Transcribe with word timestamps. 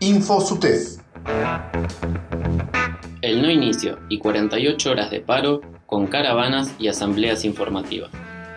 InfoSUTEF. 0.00 0.98
El 3.20 3.42
no 3.42 3.50
inicio 3.50 3.98
y 4.08 4.18
48 4.18 4.90
horas 4.92 5.10
de 5.10 5.20
paro 5.20 5.60
con 5.86 6.06
caravanas 6.06 6.72
y 6.78 6.86
asambleas 6.86 7.44
informativas. 7.44 8.10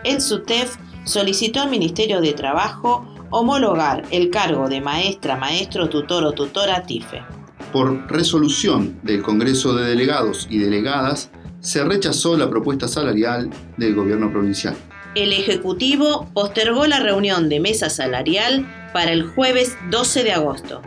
El 0.04 0.20
SUTEF 0.20 0.76
solicitó 1.04 1.60
al 1.60 1.70
Ministerio 1.70 2.20
de 2.20 2.32
Trabajo 2.32 3.04
homologar 3.30 4.04
el 4.12 4.30
cargo 4.30 4.68
de 4.68 4.80
maestra, 4.80 5.36
maestro, 5.36 5.88
tutor 5.88 6.24
o 6.24 6.32
tutora 6.32 6.84
TIFE. 6.84 7.22
Por 7.72 8.08
resolución 8.08 9.00
del 9.02 9.22
Congreso 9.22 9.74
de 9.74 9.88
Delegados 9.88 10.46
y 10.48 10.58
Delegadas, 10.58 11.30
se 11.58 11.82
rechazó 11.82 12.36
la 12.36 12.48
propuesta 12.48 12.86
salarial 12.86 13.50
del 13.76 13.96
gobierno 13.96 14.30
provincial. 14.30 14.76
El 15.16 15.32
Ejecutivo 15.32 16.28
postergó 16.34 16.86
la 16.86 17.00
reunión 17.00 17.48
de 17.48 17.58
mesa 17.58 17.90
salarial 17.90 18.66
para 18.92 19.10
el 19.10 19.24
jueves 19.24 19.76
12 19.90 20.22
de 20.22 20.32
agosto. 20.32 20.82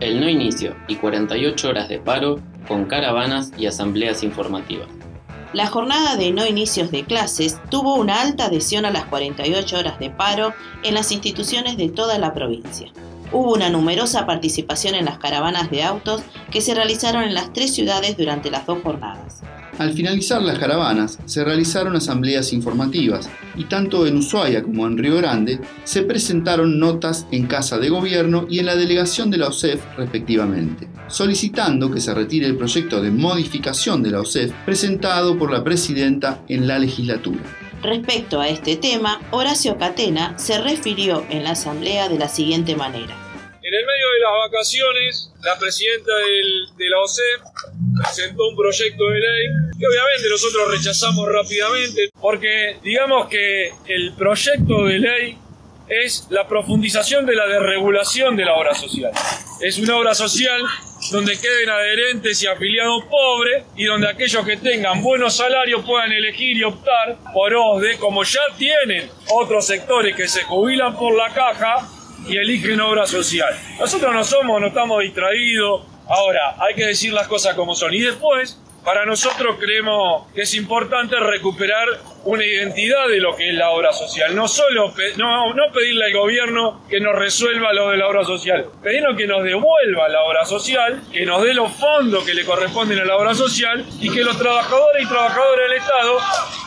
El 0.00 0.20
no 0.20 0.28
inicio 0.28 0.74
y 0.88 0.96
48 0.96 1.68
horas 1.68 1.88
de 1.88 1.98
paro 1.98 2.40
con 2.66 2.86
caravanas 2.86 3.52
y 3.56 3.66
asambleas 3.66 4.22
informativas. 4.22 4.88
La 5.52 5.66
jornada 5.66 6.16
de 6.16 6.32
no 6.32 6.46
inicios 6.46 6.90
de 6.90 7.04
clases 7.04 7.60
tuvo 7.68 7.96
una 7.96 8.22
alta 8.22 8.46
adhesión 8.46 8.86
a 8.86 8.90
las 8.90 9.04
48 9.04 9.78
horas 9.78 9.98
de 9.98 10.08
paro 10.08 10.54
en 10.82 10.94
las 10.94 11.12
instituciones 11.12 11.76
de 11.76 11.90
toda 11.90 12.18
la 12.18 12.32
provincia. 12.32 12.90
Hubo 13.32 13.52
una 13.52 13.68
numerosa 13.68 14.24
participación 14.24 14.94
en 14.94 15.04
las 15.04 15.18
caravanas 15.18 15.70
de 15.70 15.82
autos 15.82 16.22
que 16.50 16.62
se 16.62 16.74
realizaron 16.74 17.22
en 17.22 17.34
las 17.34 17.52
tres 17.52 17.74
ciudades 17.74 18.16
durante 18.16 18.50
las 18.50 18.64
dos 18.64 18.82
jornadas. 18.82 19.42
Al 19.78 19.94
finalizar 19.94 20.42
las 20.42 20.58
caravanas, 20.58 21.18
se 21.24 21.44
realizaron 21.44 21.96
asambleas 21.96 22.52
informativas 22.52 23.30
y 23.56 23.64
tanto 23.64 24.06
en 24.06 24.18
Ushuaia 24.18 24.62
como 24.62 24.86
en 24.86 24.98
Río 24.98 25.16
Grande 25.16 25.60
se 25.84 26.02
presentaron 26.02 26.78
notas 26.78 27.26
en 27.30 27.46
Casa 27.46 27.78
de 27.78 27.88
Gobierno 27.88 28.46
y 28.50 28.58
en 28.58 28.66
la 28.66 28.76
delegación 28.76 29.30
de 29.30 29.38
la 29.38 29.48
OSEF 29.48 29.80
respectivamente, 29.96 30.88
solicitando 31.08 31.90
que 31.90 32.00
se 32.00 32.12
retire 32.12 32.46
el 32.46 32.56
proyecto 32.56 33.00
de 33.00 33.10
modificación 33.10 34.02
de 34.02 34.10
la 34.10 34.20
OSEF 34.20 34.52
presentado 34.66 35.38
por 35.38 35.50
la 35.50 35.64
presidenta 35.64 36.42
en 36.48 36.68
la 36.68 36.78
legislatura. 36.78 37.42
Respecto 37.82 38.40
a 38.40 38.48
este 38.48 38.76
tema, 38.76 39.20
Horacio 39.30 39.78
Catena 39.78 40.38
se 40.38 40.60
refirió 40.60 41.24
en 41.30 41.44
la 41.44 41.52
asamblea 41.52 42.08
de 42.08 42.18
la 42.18 42.28
siguiente 42.28 42.76
manera. 42.76 43.16
En 43.62 43.74
el 43.74 43.86
medio 43.86 44.10
de 44.10 44.20
las 44.20 44.50
vacaciones, 44.50 45.32
la 45.42 45.58
presidenta 45.58 46.12
de 46.76 46.90
la 46.90 47.00
OSEF 47.00 47.71
presentó 48.02 48.48
un 48.48 48.56
proyecto 48.56 49.04
de 49.08 49.20
ley 49.20 49.46
que 49.78 49.86
obviamente 49.86 50.28
nosotros 50.30 50.70
rechazamos 50.70 51.28
rápidamente 51.28 52.10
porque 52.20 52.76
digamos 52.82 53.28
que 53.28 53.72
el 53.86 54.14
proyecto 54.14 54.84
de 54.86 54.98
ley 54.98 55.38
es 55.88 56.26
la 56.30 56.48
profundización 56.48 57.26
de 57.26 57.34
la 57.34 57.46
desregulación 57.46 58.36
de 58.36 58.44
la 58.44 58.54
obra 58.54 58.74
social. 58.74 59.12
Es 59.60 59.78
una 59.78 59.96
obra 59.96 60.14
social 60.14 60.62
donde 61.10 61.38
queden 61.38 61.68
adherentes 61.68 62.42
y 62.42 62.46
afiliados 62.46 63.04
pobres 63.10 63.64
y 63.76 63.84
donde 63.84 64.08
aquellos 64.08 64.44
que 64.46 64.56
tengan 64.56 65.02
buenos 65.02 65.36
salarios 65.36 65.84
puedan 65.84 66.12
elegir 66.12 66.56
y 66.56 66.64
optar 66.64 67.18
por 67.34 67.52
OSDE 67.54 67.98
como 67.98 68.22
ya 68.24 68.40
tienen 68.56 69.10
otros 69.30 69.66
sectores 69.66 70.16
que 70.16 70.28
se 70.28 70.42
jubilan 70.44 70.96
por 70.96 71.14
la 71.14 71.32
caja 71.34 71.88
y 72.26 72.36
eligen 72.36 72.80
obra 72.80 73.06
social. 73.06 73.52
Nosotros 73.78 74.14
no 74.14 74.24
somos, 74.24 74.60
no 74.60 74.68
estamos 74.68 75.02
distraídos, 75.02 75.82
Ahora, 76.08 76.56
hay 76.58 76.74
que 76.74 76.86
decir 76.86 77.12
las 77.12 77.28
cosas 77.28 77.54
como 77.54 77.74
son. 77.74 77.94
Y 77.94 78.00
después, 78.00 78.58
para 78.84 79.04
nosotros 79.04 79.56
creemos 79.60 80.26
que 80.34 80.42
es 80.42 80.54
importante 80.54 81.14
recuperar 81.20 81.86
una 82.24 82.44
identidad 82.44 83.08
de 83.08 83.20
lo 83.20 83.36
que 83.36 83.50
es 83.50 83.54
la 83.54 83.70
obra 83.70 83.92
social. 83.92 84.34
No 84.34 84.48
solo 84.48 84.92
no, 85.16 85.54
no 85.54 85.72
pedirle 85.72 86.06
al 86.06 86.12
gobierno 86.12 86.84
que 86.88 87.00
nos 87.00 87.14
resuelva 87.14 87.72
lo 87.72 87.90
de 87.90 87.98
la 87.98 88.08
obra 88.08 88.24
social, 88.24 88.66
pedirnos 88.82 89.16
que 89.16 89.26
nos 89.26 89.44
devuelva 89.44 90.08
la 90.08 90.22
obra 90.22 90.44
social, 90.44 91.00
que 91.12 91.24
nos 91.24 91.42
dé 91.42 91.54
los 91.54 91.72
fondos 91.72 92.24
que 92.24 92.34
le 92.34 92.44
corresponden 92.44 92.98
a 92.98 93.04
la 93.04 93.16
obra 93.16 93.34
social 93.34 93.84
y 94.00 94.10
que 94.10 94.24
los 94.24 94.36
trabajadores 94.36 95.04
y 95.04 95.08
trabajadoras 95.08 95.68
del 95.68 95.78
Estado 95.78 96.18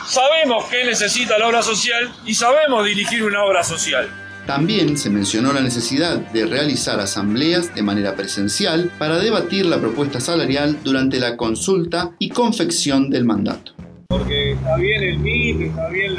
sabemos 0.06 0.64
qué 0.70 0.84
necesita 0.84 1.38
la 1.38 1.48
obra 1.48 1.62
social 1.62 2.10
y 2.24 2.34
sabemos 2.34 2.84
dirigir 2.84 3.24
una 3.24 3.44
obra 3.44 3.62
social. 3.62 4.25
También 4.46 4.96
se 4.96 5.10
mencionó 5.10 5.52
la 5.52 5.60
necesidad 5.60 6.18
de 6.18 6.46
realizar 6.46 7.00
asambleas 7.00 7.74
de 7.74 7.82
manera 7.82 8.14
presencial 8.14 8.92
para 8.96 9.18
debatir 9.18 9.66
la 9.66 9.80
propuesta 9.80 10.20
salarial 10.20 10.78
durante 10.84 11.18
la 11.18 11.36
consulta 11.36 12.12
y 12.20 12.28
confección 12.28 13.10
del 13.10 13.24
mandato. 13.24 13.72
Porque 14.08 14.52
está 14.52 14.76
bien 14.76 15.02
el 15.02 15.18
Meet, 15.18 15.62
está 15.62 15.88
bien 15.88 16.12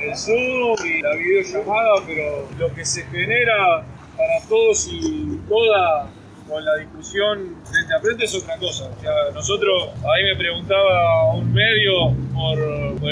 el 0.00 0.16
Zoom 0.16 0.76
y 0.82 1.02
la 1.02 1.14
videollamada, 1.14 1.90
pero 2.06 2.48
lo 2.58 2.74
que 2.74 2.86
se 2.86 3.02
genera 3.04 3.84
para 4.16 4.48
todos 4.48 4.88
y 4.90 5.38
todas 5.46 6.08
con 6.48 6.64
la 6.64 6.76
discusión 6.76 7.54
frente 7.64 8.22
a 8.22 8.24
es 8.24 8.34
otra 8.34 8.56
cosa. 8.56 8.88
O 8.96 9.00
sea, 9.02 9.12
nosotros, 9.34 9.90
ahí 9.98 10.24
me 10.24 10.36
preguntaba 10.36 11.34
un 11.34 11.52
medio 11.52 11.97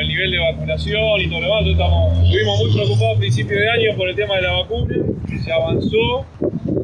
el 0.06 0.09
nivel 0.09 0.31
de 0.31 0.39
vacunación 0.39 1.21
y 1.21 1.28
todo 1.28 1.41
lo 1.41 1.47
demás, 1.47 1.67
estamos, 1.67 2.25
estuvimos 2.25 2.59
muy 2.61 2.72
preocupados 2.72 3.17
a 3.17 3.19
principios 3.19 3.61
de 3.61 3.69
año 3.69 3.97
por 3.97 4.09
el 4.09 4.15
tema 4.15 4.37
de 4.37 4.43
la 4.43 4.53
vacuna, 4.53 4.94
que 5.28 5.39
se 5.39 5.53
avanzó, 5.53 6.25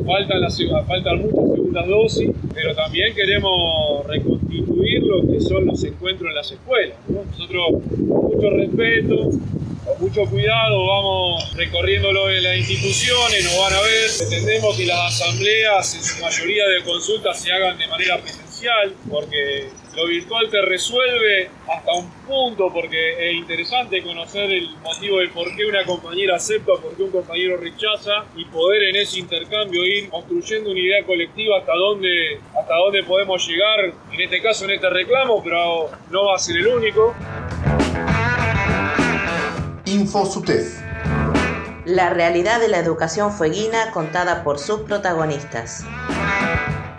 faltan, 0.04 0.40
las, 0.40 0.58
faltan 0.86 1.22
muchas 1.22 1.54
segundas 1.54 1.86
dosis, 1.86 2.30
pero 2.52 2.74
también 2.74 3.14
queremos 3.14 4.04
reconstituir 4.06 5.02
lo 5.04 5.22
que 5.30 5.40
son 5.40 5.66
los 5.66 5.82
encuentros 5.84 6.28
en 6.30 6.34
las 6.34 6.50
escuelas. 6.50 6.96
Nosotros, 7.08 7.82
con 7.88 8.24
mucho 8.24 8.50
respeto, 8.50 9.30
con 9.86 10.00
mucho 10.00 10.24
cuidado 10.26 10.86
vamos 10.86 11.54
recorriéndolo 11.54 12.28
en 12.28 12.42
las 12.42 12.56
instituciones, 12.56 13.44
nos 13.44 13.58
van 13.58 13.72
a 13.72 13.80
ver. 13.82 14.10
Entendemos 14.20 14.76
que 14.76 14.86
las 14.86 15.20
asambleas, 15.20 15.94
en 15.94 16.02
su 16.02 16.20
mayoría 16.20 16.66
de 16.66 16.82
consultas, 16.82 17.40
se 17.40 17.52
hagan 17.52 17.78
de 17.78 17.86
manera 17.86 18.18
presencial, 18.18 18.94
porque 19.08 19.68
lo 19.96 20.06
virtual 20.06 20.48
te 20.50 20.62
resuelve 20.62 21.50
hasta 21.68 21.92
un 21.92 22.10
punto, 22.26 22.72
porque 22.72 23.30
es 23.30 23.34
interesante 23.34 24.02
conocer 24.02 24.50
el 24.50 24.70
motivo 24.82 25.18
de 25.18 25.28
por 25.28 25.54
qué 25.54 25.66
una 25.66 25.84
compañera 25.84 26.36
acepta, 26.36 26.72
por 26.80 26.96
qué 26.96 27.02
un 27.02 27.10
compañero 27.10 27.56
rechaza, 27.56 28.24
y 28.34 28.44
poder 28.46 28.84
en 28.84 28.96
ese 28.96 29.18
intercambio 29.18 29.84
ir 29.84 30.08
construyendo 30.08 30.70
una 30.70 30.80
idea 30.80 31.04
colectiva 31.04 31.58
hasta 31.58 31.74
dónde, 31.74 32.40
hasta 32.58 32.74
dónde 32.74 33.02
podemos 33.02 33.46
llegar, 33.46 33.92
en 34.12 34.20
este 34.20 34.40
caso 34.40 34.64
en 34.64 34.72
este 34.72 34.88
reclamo, 34.88 35.42
pero 35.42 35.90
no 36.10 36.26
va 36.26 36.36
a 36.36 36.38
ser 36.38 36.56
el 36.56 36.66
único. 36.68 37.14
InfoSUTEF. 39.84 40.80
La 41.84 42.10
realidad 42.10 42.60
de 42.60 42.68
la 42.68 42.78
educación 42.78 43.32
fueguina 43.32 43.90
contada 43.90 44.44
por 44.44 44.58
sus 44.58 44.82
protagonistas. 44.82 45.84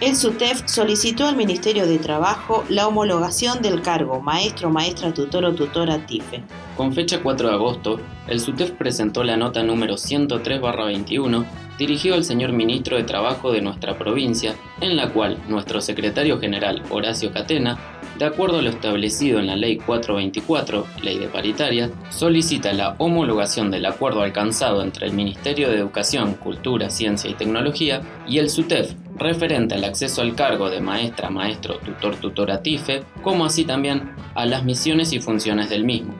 El 0.03 0.17
SUTEF 0.17 0.63
solicitó 0.65 1.27
al 1.27 1.37
Ministerio 1.37 1.87
de 1.87 1.97
Trabajo 1.97 2.65
la 2.67 2.89
homologación 2.89 3.61
del 3.61 3.81
cargo 3.81 4.19
maestro, 4.19 4.69
maestra, 4.69 5.13
tutor 5.13 5.45
o 5.45 5.55
tutora 5.55 6.05
TIFE. 6.05 6.43
Con 6.75 6.91
fecha 6.91 7.23
4 7.23 7.47
de 7.47 7.53
agosto, 7.53 8.01
el 8.27 8.41
SUTEF 8.41 8.71
presentó 8.71 9.23
la 9.23 9.37
nota 9.37 9.63
número 9.63 9.93
103-21 9.93 11.45
dirigido 11.77 12.15
al 12.15 12.25
señor 12.25 12.51
ministro 12.51 12.97
de 12.97 13.03
Trabajo 13.03 13.53
de 13.53 13.61
nuestra 13.61 13.97
provincia, 13.97 14.55
en 14.81 14.97
la 14.97 15.13
cual 15.13 15.37
nuestro 15.47 15.79
secretario 15.79 16.37
general 16.37 16.83
Horacio 16.89 17.31
Catena 17.31 17.79
de 18.19 18.25
acuerdo 18.25 18.59
a 18.59 18.61
lo 18.61 18.69
establecido 18.69 19.39
en 19.39 19.47
la 19.47 19.55
Ley 19.55 19.77
424, 19.77 20.85
Ley 21.01 21.17
de 21.17 21.27
Paritarias, 21.29 21.91
solicita 22.09 22.73
la 22.73 22.95
homologación 22.99 23.71
del 23.71 23.85
acuerdo 23.85 24.21
alcanzado 24.21 24.83
entre 24.83 25.07
el 25.07 25.13
Ministerio 25.13 25.69
de 25.69 25.77
Educación, 25.77 26.33
Cultura, 26.33 26.89
Ciencia 26.89 27.29
y 27.29 27.35
Tecnología 27.35 28.01
y 28.27 28.39
el 28.39 28.49
SUTEF 28.49 28.93
referente 29.23 29.75
al 29.75 29.83
acceso 29.83 30.21
al 30.21 30.35
cargo 30.35 30.69
de 30.69 30.81
maestra, 30.81 31.29
maestro, 31.29 31.79
tutor, 31.79 32.15
tutora 32.17 32.61
TIFE, 32.61 33.03
como 33.21 33.45
así 33.45 33.65
también 33.65 34.11
a 34.35 34.45
las 34.45 34.63
misiones 34.63 35.13
y 35.13 35.19
funciones 35.19 35.69
del 35.69 35.83
mismo. 35.83 36.13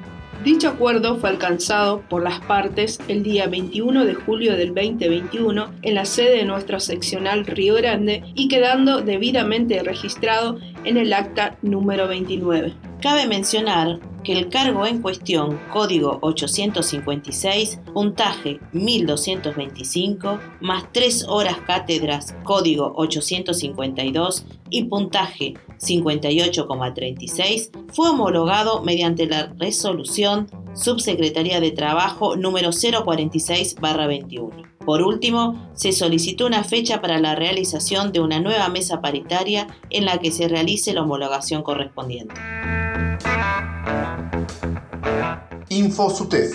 Dicho 0.44 0.68
acuerdo 0.68 1.16
fue 1.18 1.30
alcanzado 1.30 2.02
por 2.10 2.22
las 2.22 2.42
partes 2.42 3.00
el 3.08 3.24
día 3.24 3.48
21 3.48 4.04
de 4.04 4.14
julio 4.14 4.58
del 4.58 4.76
2021 4.76 5.72
en 5.84 5.96
la 5.96 6.04
sede 6.04 6.38
de 6.38 6.46
nuestro 6.46 6.82
seccional 6.82 7.46
Río 7.46 7.76
Grande 7.76 8.24
y 8.36 8.50
quedando 8.50 9.00
debidamente 9.02 9.82
registrado 9.84 10.58
en 10.84 10.98
el 10.98 11.14
acta 11.14 11.58
número 11.62 12.10
29. 12.10 12.74
Cabe 13.02 13.26
mencionar 13.26 14.00
que 14.24 14.34
el 14.34 14.50
cargo 14.50 14.86
en 14.86 15.02
cuestión, 15.02 15.58
código 15.72 16.20
856, 16.22 17.80
puntaje 17.94 18.60
1225, 18.72 20.40
más 20.62 20.86
3 20.92 21.26
horas 21.28 21.58
cátedras, 21.68 22.36
código 22.44 22.94
852 22.96 24.46
y 24.70 24.84
puntaje 24.86 25.56
58,36, 25.80 27.72
fue 27.94 28.10
homologado 28.10 28.82
mediante 28.82 29.28
la 29.28 29.54
resolución 29.58 30.48
Subsecretaría 30.74 31.60
de 31.60 31.72
Trabajo 31.72 32.36
número 32.36 32.70
046-21. 32.70 34.50
Por 34.86 35.02
último, 35.02 35.70
se 35.74 35.92
solicitó 35.92 36.46
una 36.46 36.64
fecha 36.64 37.02
para 37.02 37.20
la 37.20 37.34
realización 37.36 38.12
de 38.12 38.20
una 38.20 38.40
nueva 38.40 38.70
mesa 38.70 39.02
paritaria 39.02 39.68
en 39.90 40.06
la 40.06 40.20
que 40.20 40.32
se 40.32 40.48
realice 40.48 40.94
la 40.94 41.02
homologación 41.04 41.64
correspondiente. 41.64 42.36
InfoSUTEF. 45.74 46.54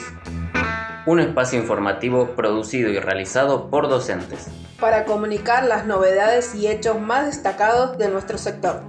un 1.07 1.19
espacio 1.21 1.59
informativo 1.59 2.37
producido 2.37 2.91
y 2.91 2.99
realizado 2.99 3.69
por 3.71 3.89
docentes. 3.89 4.47
Para 4.79 5.07
comunicar 5.07 5.65
las 5.65 5.87
novedades 5.87 6.55
y 6.55 6.69
hechos 6.69 7.01
más 7.01 7.27
destacados 7.27 7.99
de 7.99 8.11
nuestro 8.11 8.39
sector. 8.39 8.83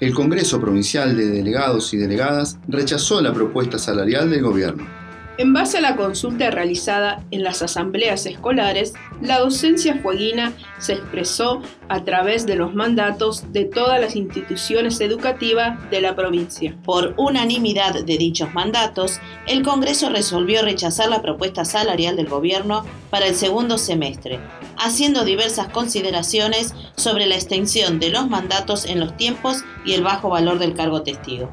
El 0.00 0.14
Congreso 0.14 0.60
Provincial 0.60 1.16
de 1.16 1.26
Delegados 1.26 1.92
y 1.92 1.98
Delegadas 1.98 2.56
rechazó 2.68 3.20
la 3.20 3.32
propuesta 3.34 3.78
salarial 3.78 4.30
del 4.30 4.42
gobierno. 4.42 5.01
En 5.38 5.54
base 5.54 5.78
a 5.78 5.80
la 5.80 5.96
consulta 5.96 6.50
realizada 6.50 7.24
en 7.30 7.42
las 7.42 7.62
asambleas 7.62 8.26
escolares, 8.26 8.92
la 9.22 9.38
docencia 9.38 9.96
fueguina 10.02 10.52
se 10.78 10.92
expresó 10.92 11.62
a 11.88 12.04
través 12.04 12.44
de 12.44 12.54
los 12.54 12.74
mandatos 12.74 13.50
de 13.50 13.64
todas 13.64 13.98
las 13.98 14.14
instituciones 14.14 15.00
educativas 15.00 15.90
de 15.90 16.02
la 16.02 16.14
provincia. 16.14 16.76
Por 16.84 17.14
unanimidad 17.16 17.94
de 17.94 18.18
dichos 18.18 18.52
mandatos, 18.52 19.20
el 19.46 19.62
Congreso 19.62 20.10
resolvió 20.10 20.60
rechazar 20.60 21.08
la 21.08 21.22
propuesta 21.22 21.64
salarial 21.64 22.14
del 22.14 22.28
gobierno 22.28 22.84
para 23.08 23.26
el 23.26 23.34
segundo 23.34 23.78
semestre, 23.78 24.38
haciendo 24.76 25.24
diversas 25.24 25.68
consideraciones 25.68 26.74
sobre 26.94 27.24
la 27.24 27.36
extensión 27.36 28.00
de 28.00 28.10
los 28.10 28.28
mandatos 28.28 28.84
en 28.84 29.00
los 29.00 29.16
tiempos 29.16 29.64
y 29.86 29.94
el 29.94 30.02
bajo 30.02 30.28
valor 30.28 30.58
del 30.58 30.74
cargo 30.74 31.02
testigo. 31.02 31.48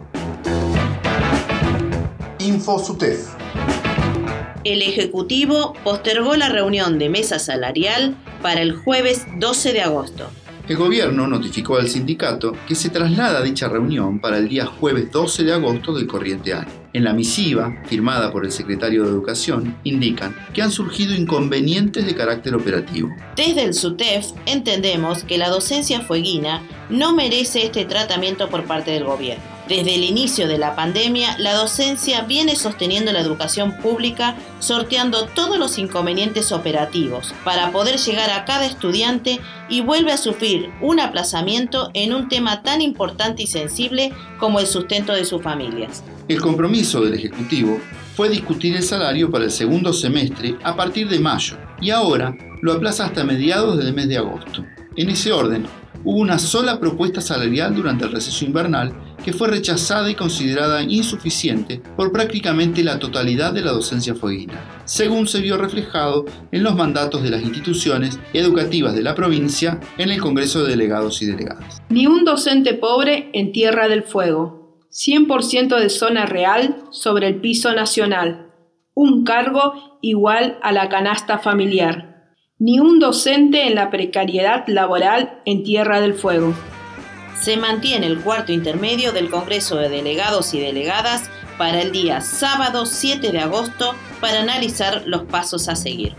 InfoSUTEF 2.39 3.38
el 4.63 4.81
Ejecutivo 4.81 5.73
postergó 5.83 6.35
la 6.35 6.49
reunión 6.49 6.99
de 6.99 7.09
mesa 7.09 7.39
salarial 7.39 8.15
para 8.41 8.61
el 8.61 8.73
jueves 8.75 9.25
12 9.37 9.73
de 9.73 9.81
agosto. 9.81 10.29
El 10.67 10.77
gobierno 10.77 11.25
notificó 11.25 11.77
al 11.77 11.89
sindicato 11.89 12.53
que 12.67 12.75
se 12.75 12.89
traslada 12.89 13.41
dicha 13.41 13.67
reunión 13.67 14.19
para 14.19 14.37
el 14.37 14.47
día 14.47 14.67
jueves 14.67 15.11
12 15.11 15.43
de 15.43 15.53
agosto 15.53 15.95
del 15.95 16.05
corriente 16.05 16.53
año. 16.53 16.69
En 16.93 17.03
la 17.03 17.13
misiva, 17.13 17.81
firmada 17.87 18.31
por 18.31 18.45
el 18.45 18.51
secretario 18.51 19.03
de 19.03 19.09
Educación, 19.09 19.75
indican 19.83 20.35
que 20.53 20.61
han 20.61 20.69
surgido 20.69 21.15
inconvenientes 21.15 22.05
de 22.05 22.15
carácter 22.15 22.53
operativo. 22.53 23.09
Desde 23.35 23.63
el 23.63 23.73
SUTEF 23.73 24.27
entendemos 24.45 25.23
que 25.23 25.39
la 25.39 25.49
docencia 25.49 26.01
fueguina 26.01 26.61
no 26.91 27.15
merece 27.15 27.65
este 27.65 27.85
tratamiento 27.85 28.47
por 28.49 28.65
parte 28.65 28.91
del 28.91 29.05
gobierno 29.05 29.58
desde 29.69 29.93
el 29.93 30.03
inicio 30.03 30.47
de 30.47 30.57
la 30.57 30.75
pandemia, 30.75 31.37
la 31.37 31.53
docencia 31.53 32.23
viene 32.23 32.55
sosteniendo 32.55 33.11
la 33.11 33.19
educación 33.19 33.77
pública, 33.77 34.35
sorteando 34.59 35.27
todos 35.27 35.59
los 35.59 35.77
inconvenientes 35.77 36.51
operativos 36.51 37.35
para 37.43 37.71
poder 37.71 37.99
llegar 37.99 38.31
a 38.31 38.45
cada 38.45 38.65
estudiante 38.65 39.39
y 39.69 39.81
vuelve 39.81 40.11
a 40.11 40.17
sufrir 40.17 40.71
un 40.81 40.99
aplazamiento 40.99 41.91
en 41.93 42.15
un 42.15 42.29
tema 42.29 42.63
tan 42.63 42.81
importante 42.81 43.43
y 43.43 43.47
sensible 43.47 44.11
como 44.39 44.59
el 44.59 44.65
sustento 44.65 45.13
de 45.13 45.23
sus 45.23 45.43
familias. 45.43 46.03
El 46.27 46.41
compromiso 46.41 47.01
del 47.01 47.13
Ejecutivo 47.13 47.79
fue 48.15 48.27
discutir 48.27 48.75
el 48.75 48.83
salario 48.83 49.29
para 49.29 49.45
el 49.45 49.51
segundo 49.51 49.93
semestre 49.93 50.55
a 50.63 50.75
partir 50.75 51.07
de 51.07 51.19
mayo 51.19 51.57
y 51.79 51.91
ahora 51.91 52.35
lo 52.63 52.73
aplaza 52.73 53.05
hasta 53.05 53.23
mediados 53.23 53.77
del 53.77 53.93
mes 53.93 54.09
de 54.09 54.17
agosto. 54.17 54.65
En 54.95 55.09
ese 55.11 55.31
orden, 55.31 55.67
hubo 56.03 56.17
una 56.17 56.39
sola 56.39 56.79
propuesta 56.79 57.21
salarial 57.21 57.75
durante 57.75 58.05
el 58.05 58.11
receso 58.11 58.43
invernal 58.45 59.08
que 59.29 59.37
fue 59.37 59.47
rechazada 59.47 60.09
y 60.09 60.15
considerada 60.15 60.81
insuficiente 60.81 61.79
por 61.95 62.11
prácticamente 62.11 62.83
la 62.83 62.97
totalidad 62.97 63.53
de 63.53 63.61
la 63.61 63.73
docencia 63.73 64.15
fueguina, 64.15 64.59
según 64.85 65.27
se 65.27 65.39
vio 65.39 65.55
reflejado 65.55 66.25
en 66.51 66.63
los 66.63 66.73
mandatos 66.75 67.21
de 67.21 67.29
las 67.29 67.43
instituciones 67.43 68.19
educativas 68.33 68.95
de 68.95 69.03
la 69.03 69.13
provincia 69.13 69.79
en 69.99 70.09
el 70.09 70.19
Congreso 70.19 70.63
de 70.63 70.71
Delegados 70.71 71.21
y 71.21 71.27
Delegadas. 71.27 71.79
Ni 71.89 72.07
un 72.07 72.25
docente 72.25 72.73
pobre 72.73 73.29
en 73.33 73.51
Tierra 73.51 73.87
del 73.87 74.01
Fuego, 74.01 74.79
100% 74.89 75.79
de 75.79 75.89
zona 75.89 76.25
real 76.25 76.85
sobre 76.89 77.27
el 77.27 77.35
piso 77.35 77.71
nacional, 77.73 78.51
un 78.95 79.23
cargo 79.25 79.99
igual 80.01 80.57
a 80.63 80.71
la 80.71 80.89
canasta 80.89 81.37
familiar 81.37 82.09
ni 82.61 82.79
un 82.79 82.99
docente 82.99 83.67
en 83.67 83.75
la 83.75 83.89
precariedad 83.89 84.65
laboral 84.67 85.39
en 85.45 85.63
Tierra 85.63 86.01
del 86.01 86.13
Fuego. 86.13 86.53
Se 87.41 87.55
mantiene 87.55 88.07
el 88.07 88.21
cuarto 88.21 88.51
intermedio 88.51 89.13
del 89.13 89.31
Congreso 89.31 89.77
de 89.77 89.87
Delegados 89.87 90.53
y 90.53 90.59
Delegadas 90.59 91.29
para 91.57 91.81
el 91.81 91.93
día 91.93 92.19
sábado 92.19 92.85
7 92.85 93.31
de 93.31 93.39
agosto 93.39 93.93
para 94.19 94.41
analizar 94.41 95.03
los 95.05 95.23
pasos 95.23 95.69
a 95.69 95.77
seguir. 95.77 96.13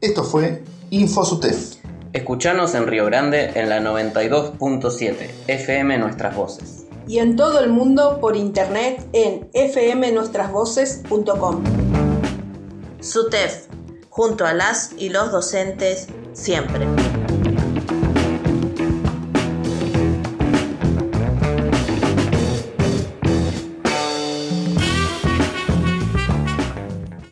Esto 0.00 0.24
fue 0.24 0.64
InfoSUTEF. 0.90 1.76
Escuchanos 2.12 2.74
en 2.74 2.88
Río 2.88 3.06
Grande 3.06 3.52
en 3.54 3.68
la 3.68 3.78
92.7 3.80 5.30
FM 5.46 5.98
Nuestras 5.98 6.34
Voces. 6.34 6.84
Y 7.06 7.18
en 7.18 7.36
todo 7.36 7.60
el 7.60 7.70
mundo 7.70 8.18
por 8.20 8.36
internet 8.36 9.06
en 9.12 9.48
fmnuestrasvoces.com. 9.52 11.62
SUTEF 13.00 13.66
junto 14.08 14.44
a 14.44 14.52
las 14.52 14.90
y 14.98 15.10
los 15.10 15.30
docentes 15.30 16.08
siempre. 16.32 16.88